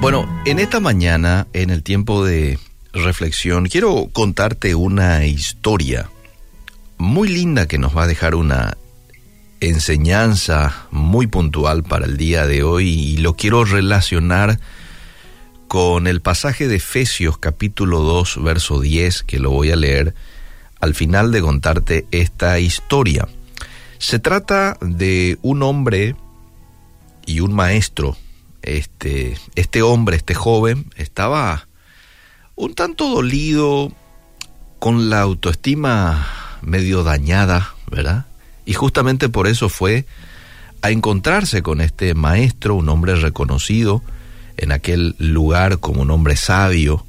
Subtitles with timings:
[0.00, 2.60] Bueno, en esta mañana, en el tiempo de
[2.92, 6.08] reflexión, quiero contarte una historia
[6.98, 8.76] muy linda que nos va a dejar una
[9.60, 14.60] enseñanza muy puntual para el día de hoy y lo quiero relacionar
[15.66, 20.14] con el pasaje de Efesios capítulo 2 verso 10 que lo voy a leer
[20.78, 23.26] al final de contarte esta historia.
[23.98, 26.14] Se trata de un hombre
[27.26, 28.16] y un maestro
[28.62, 31.68] este, este hombre, este joven, estaba
[32.56, 33.92] un tanto dolido,
[34.78, 36.26] con la autoestima
[36.62, 38.26] medio dañada, ¿verdad?
[38.64, 40.06] Y justamente por eso fue
[40.82, 44.02] a encontrarse con este maestro, un hombre reconocido
[44.56, 47.04] en aquel lugar como un hombre sabio,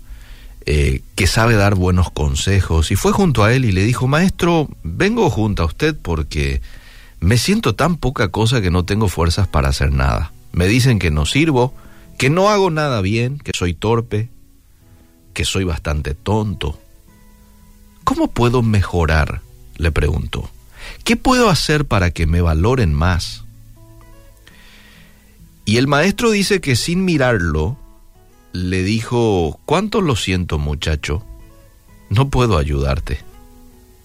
[0.65, 4.69] eh, que sabe dar buenos consejos, y fue junto a él y le dijo, maestro,
[4.83, 6.61] vengo junto a usted porque
[7.19, 10.31] me siento tan poca cosa que no tengo fuerzas para hacer nada.
[10.51, 11.73] Me dicen que no sirvo,
[12.17, 14.29] que no hago nada bien, que soy torpe,
[15.33, 16.79] que soy bastante tonto.
[18.03, 19.41] ¿Cómo puedo mejorar?
[19.77, 20.49] le preguntó.
[21.03, 23.45] ¿Qué puedo hacer para que me valoren más?
[25.65, 27.77] Y el maestro dice que sin mirarlo,
[28.51, 31.23] le dijo, ¿cuánto lo siento muchacho?
[32.09, 33.19] No puedo ayudarte.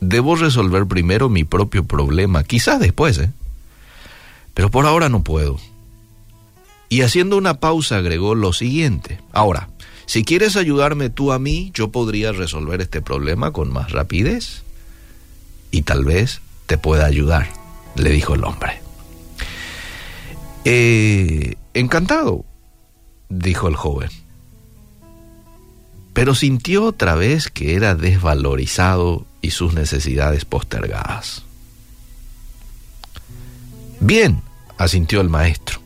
[0.00, 3.32] Debo resolver primero mi propio problema, quizás después, ¿eh?
[4.52, 5.58] Pero por ahora no puedo.
[6.95, 9.19] Y haciendo una pausa agregó lo siguiente.
[9.33, 9.69] Ahora,
[10.06, 14.62] si quieres ayudarme tú a mí, yo podría resolver este problema con más rapidez.
[15.72, 17.48] Y tal vez te pueda ayudar,
[17.97, 18.81] le dijo el hombre.
[20.65, 22.45] Eh, encantado,
[23.28, 24.11] dijo el joven.
[26.12, 31.42] Pero sintió otra vez que era desvalorizado y sus necesidades postergadas.
[33.98, 34.42] Bien,
[34.78, 35.83] asintió el maestro.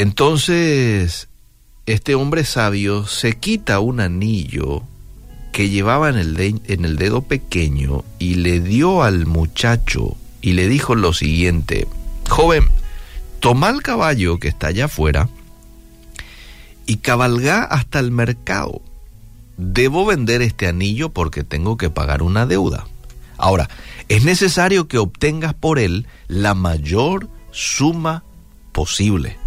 [0.00, 1.28] Entonces,
[1.84, 4.82] este hombre sabio se quita un anillo
[5.52, 11.12] que llevaba en el, dedo pequeño y le dio al muchacho y le dijo lo
[11.12, 11.86] siguiente,
[12.30, 12.64] joven,
[13.40, 15.28] toma el caballo que está allá afuera
[16.86, 18.80] y cabalga hasta el mercado.
[19.58, 22.86] Debo vender este anillo porque tengo que pagar una deuda.
[23.36, 23.68] Ahora,
[24.08, 28.24] es necesario que obtengas por él la mayor suma
[28.72, 29.39] posible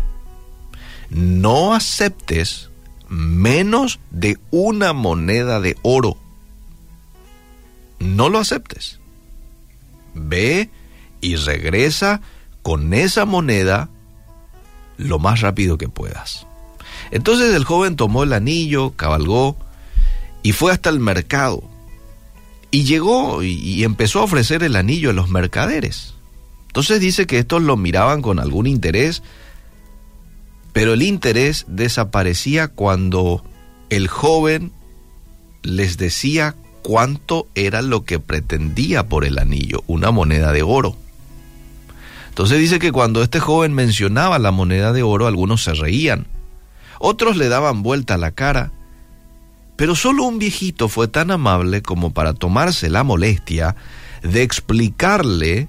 [1.13, 2.69] no aceptes
[3.09, 6.17] menos de una moneda de oro.
[7.99, 8.99] No lo aceptes.
[10.13, 10.69] Ve
[11.21, 12.21] y regresa
[12.61, 13.89] con esa moneda
[14.97, 16.47] lo más rápido que puedas.
[17.11, 19.57] Entonces el joven tomó el anillo, cabalgó
[20.41, 21.63] y fue hasta el mercado.
[22.71, 26.15] Y llegó y, empezó a ofrecer el anillo a los mercaderes.
[26.67, 29.21] Entonces dice que estos lo miraban con algún interés
[30.73, 33.43] pero el interés desaparecía cuando
[33.89, 34.71] el joven
[35.61, 40.97] les decía cuánto era lo que pretendía por el anillo, una moneda de oro.
[42.29, 46.25] Entonces dice que cuando este joven mencionaba la moneda de oro, algunos se reían,
[46.99, 48.71] otros le daban vuelta la cara,
[49.75, 53.75] pero solo un viejito fue tan amable como para tomarse la molestia
[54.23, 55.67] de explicarle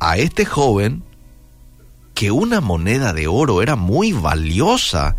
[0.00, 1.04] a este joven
[2.14, 5.16] que una moneda de oro era muy valiosa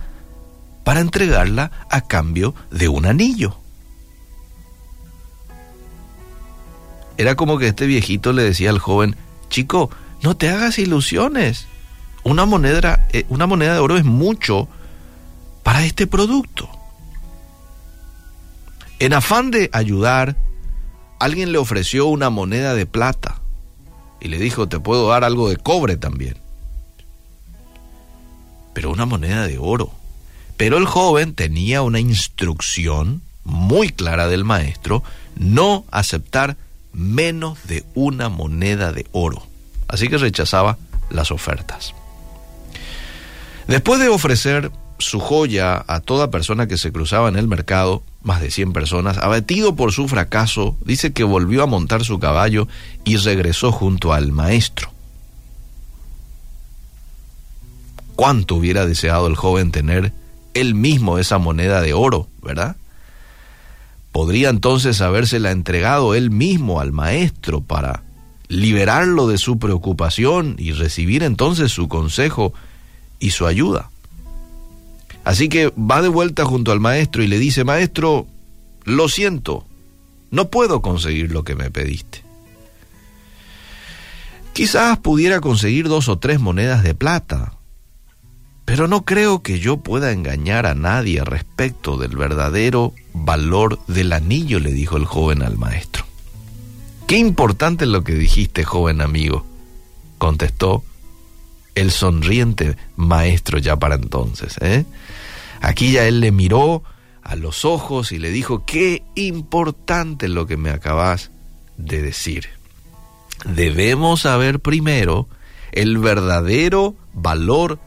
[0.83, 3.57] para entregarla a cambio de un anillo.
[7.17, 9.15] Era como que este viejito le decía al joven,
[9.49, 9.89] chico,
[10.21, 11.67] no te hagas ilusiones.
[12.23, 14.67] Una moneda, eh, una moneda de oro es mucho
[15.63, 16.69] para este producto.
[18.99, 20.37] En afán de ayudar,
[21.19, 23.41] alguien le ofreció una moneda de plata
[24.21, 26.44] y le dijo, te puedo dar algo de cobre también
[28.75, 29.91] pero una moneda de oro.
[30.57, 35.01] Pero el joven tenía una instrucción muy clara del maestro,
[35.37, 36.57] no aceptar
[36.93, 39.47] menos de una moneda de oro.
[39.87, 40.77] Así que rechazaba
[41.09, 41.93] las ofertas.
[43.67, 48.41] Después de ofrecer su joya a toda persona que se cruzaba en el mercado, más
[48.41, 52.67] de 100 personas, abatido por su fracaso, dice que volvió a montar su caballo
[53.05, 54.94] y regresó junto al maestro.
[58.15, 60.13] Cuánto hubiera deseado el joven tener
[60.53, 62.77] él mismo esa moneda de oro, ¿verdad?
[64.11, 68.03] Podría entonces habérsela entregado él mismo al maestro para
[68.47, 72.53] liberarlo de su preocupación y recibir entonces su consejo
[73.19, 73.89] y su ayuda.
[75.23, 78.27] Así que va de vuelta junto al maestro y le dice, maestro,
[78.83, 79.65] lo siento,
[80.31, 82.23] no puedo conseguir lo que me pediste.
[84.53, 87.57] Quizás pudiera conseguir dos o tres monedas de plata,
[88.65, 94.59] Pero no creo que yo pueda engañar a nadie respecto del verdadero valor del anillo,
[94.59, 96.05] le dijo el joven al maestro.
[97.07, 99.45] Qué importante es lo que dijiste, joven amigo,
[100.17, 100.83] contestó
[101.75, 104.55] el sonriente maestro ya para entonces.
[104.61, 104.85] ¿eh?
[105.61, 106.83] Aquí ya él le miró
[107.21, 111.31] a los ojos y le dijo, qué importante lo que me acabas
[111.77, 112.49] de decir.
[113.45, 115.27] Debemos saber primero
[115.71, 117.79] el verdadero valor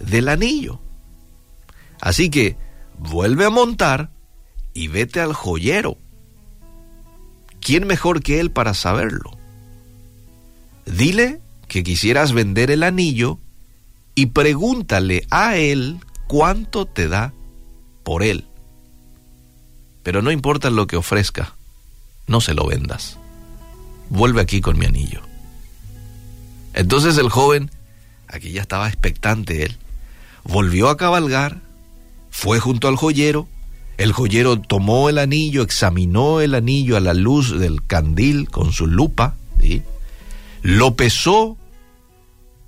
[0.00, 0.80] del anillo.
[2.00, 2.56] Así que
[2.98, 4.10] vuelve a montar
[4.72, 5.96] y vete al joyero.
[7.60, 9.38] ¿Quién mejor que él para saberlo?
[10.84, 13.38] Dile que quisieras vender el anillo
[14.14, 17.32] y pregúntale a él cuánto te da
[18.02, 18.46] por él.
[20.02, 21.54] Pero no importa lo que ofrezca,
[22.26, 23.18] no se lo vendas.
[24.10, 25.22] Vuelve aquí con mi anillo.
[26.74, 27.70] Entonces el joven,
[28.28, 29.78] aquí ya estaba expectante él,
[30.44, 31.60] volvió a cabalgar,
[32.30, 33.48] fue junto al joyero,
[33.96, 38.86] el joyero tomó el anillo, examinó el anillo a la luz del candil con su
[38.86, 39.36] lupa,
[40.62, 41.56] lo pesó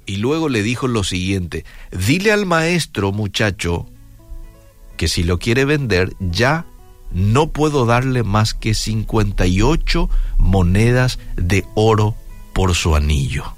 [0.06, 3.86] y luego le dijo lo siguiente, dile al maestro muchacho
[4.96, 6.64] que si lo quiere vender ya
[7.12, 12.14] no puedo darle más que 58 monedas de oro
[12.52, 13.55] por su anillo.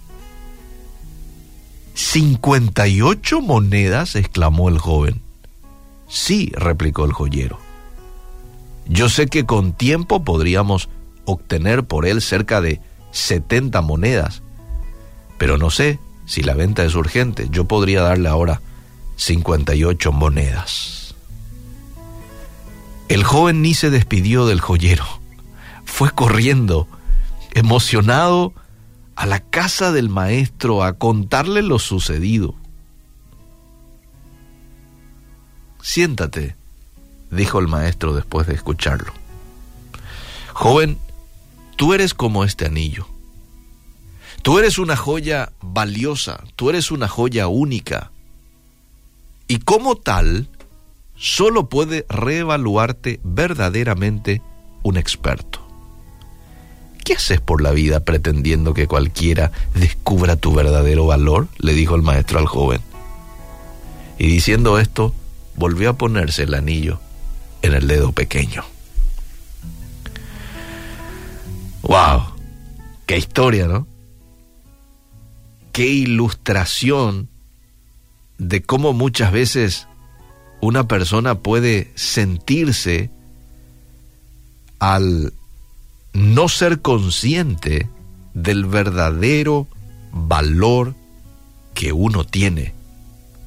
[1.98, 5.20] 58 monedas, exclamó el joven.
[6.06, 7.58] Sí, replicó el joyero.
[8.86, 10.88] Yo sé que con tiempo podríamos
[11.24, 12.80] obtener por él cerca de
[13.10, 14.42] 70 monedas,
[15.38, 17.48] pero no sé si la venta es urgente.
[17.50, 18.60] Yo podría darle ahora
[19.16, 21.16] 58 monedas.
[23.08, 25.04] El joven ni se despidió del joyero.
[25.84, 26.86] Fue corriendo,
[27.54, 28.54] emocionado,
[29.18, 32.54] a la casa del maestro a contarle lo sucedido.
[35.82, 36.54] Siéntate,
[37.28, 39.12] dijo el maestro después de escucharlo.
[40.52, 40.98] Joven,
[41.74, 43.08] tú eres como este anillo.
[44.42, 48.12] Tú eres una joya valiosa, tú eres una joya única.
[49.48, 50.48] Y como tal,
[51.16, 54.42] solo puede reevaluarte verdaderamente
[54.84, 55.67] un experto.
[57.08, 61.49] ¿Qué haces por la vida pretendiendo que cualquiera descubra tu verdadero valor?
[61.56, 62.82] le dijo el maestro al joven.
[64.19, 65.14] Y diciendo esto,
[65.56, 67.00] volvió a ponerse el anillo
[67.62, 68.62] en el dedo pequeño.
[71.81, 72.25] ¡Wow!
[73.06, 73.87] ¡Qué historia, ¿no?
[75.72, 77.31] ¡Qué ilustración
[78.37, 79.88] de cómo muchas veces
[80.61, 83.11] una persona puede sentirse
[84.78, 85.32] al
[86.12, 87.88] no ser consciente
[88.34, 89.66] del verdadero
[90.12, 90.94] valor
[91.75, 92.75] que uno tiene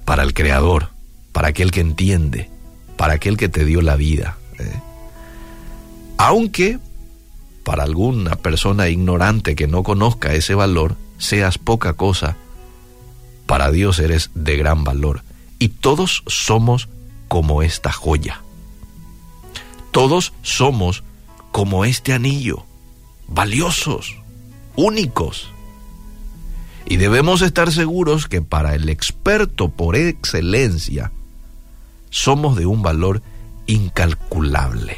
[0.06, 0.90] para el Creador,
[1.32, 2.50] para aquel que entiende,
[2.98, 4.38] para aquel que te dio la vida.
[4.60, 4.80] ¿eh?
[6.18, 6.80] Aunque
[7.64, 12.36] para alguna persona ignorante que no conozca ese valor, seas poca cosa,
[13.46, 15.24] para Dios eres de gran valor.
[15.60, 16.90] Y todos somos
[17.28, 18.42] como esta joya.
[19.92, 21.04] Todos somos
[21.52, 22.66] como este anillo,
[23.28, 24.18] valiosos,
[24.76, 25.50] únicos.
[26.86, 31.12] Y debemos estar seguros que para el experto por excelencia,
[32.10, 33.22] somos de un valor
[33.68, 34.98] incalculable.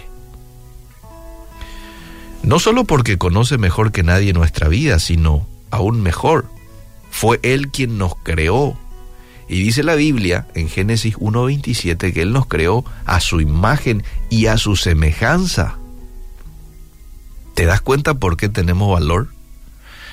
[2.42, 6.46] No solo porque conoce mejor que nadie nuestra vida, sino aún mejor,
[7.10, 8.78] fue Él quien nos creó.
[9.48, 14.48] Y dice la Biblia en Génesis 1.27 que Él nos creó a su imagen y
[14.48, 15.78] a su semejanza.
[17.54, 19.30] ¿Te das cuenta por qué tenemos valor?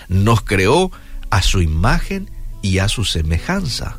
[0.09, 0.91] Nos creó
[1.31, 2.31] a su imagen
[2.63, 3.97] y a su semejanza.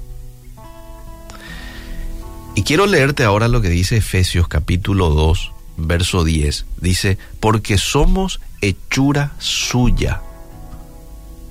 [2.54, 6.66] Y quiero leerte ahora lo que dice Efesios capítulo 2, verso 10.
[6.82, 10.22] Dice, porque somos hechura suya.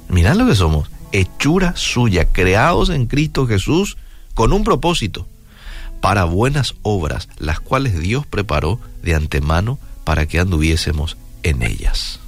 [0.08, 3.96] Mirad lo que somos, hechura suya, creados en Cristo Jesús
[4.34, 5.26] con un propósito,
[6.00, 12.20] para buenas obras, las cuales Dios preparó de antemano para que anduviésemos en ellas.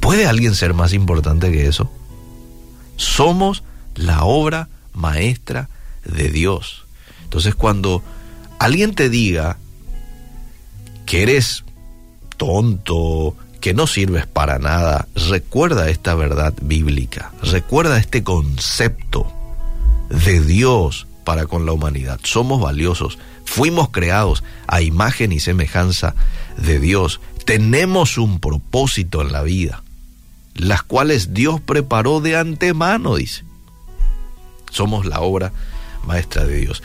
[0.00, 1.90] ¿Puede alguien ser más importante que eso?
[2.96, 3.62] Somos
[3.94, 5.68] la obra maestra
[6.04, 6.84] de Dios.
[7.24, 8.02] Entonces cuando
[8.58, 9.58] alguien te diga
[11.06, 11.64] que eres
[12.36, 19.30] tonto, que no sirves para nada, recuerda esta verdad bíblica, recuerda este concepto
[20.08, 22.18] de Dios para con la humanidad.
[22.24, 26.16] Somos valiosos, fuimos creados a imagen y semejanza
[26.56, 27.20] de Dios.
[27.44, 29.84] Tenemos un propósito en la vida,
[30.56, 33.44] las cuales Dios preparó de antemano, dice.
[34.72, 35.52] somos la obra
[36.04, 36.82] maestra de Dios.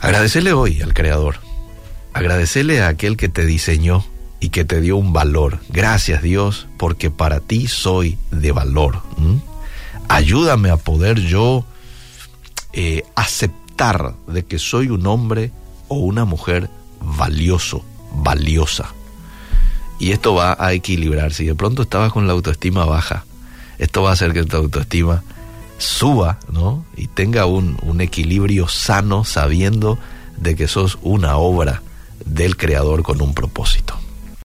[0.00, 1.36] Agradecerle hoy al Creador,
[2.12, 4.04] agradecerle a aquel que te diseñó
[4.40, 5.60] y que te dio un valor.
[5.68, 9.02] Gracias Dios, porque para ti soy de valor.
[10.08, 11.64] Ayúdame a poder yo
[12.76, 15.52] eh, aceptar de que soy un hombre
[15.88, 16.68] o una mujer
[17.00, 17.84] valioso,
[18.16, 18.92] valiosa.
[19.98, 21.32] Y esto va a equilibrar.
[21.32, 23.24] Si de pronto estabas con la autoestima baja,
[23.78, 25.22] esto va a hacer que tu autoestima
[25.78, 26.84] suba, ¿no?
[26.96, 29.98] Y tenga un, un equilibrio sano sabiendo
[30.36, 31.82] de que sos una obra
[32.24, 33.98] del Creador con un propósito.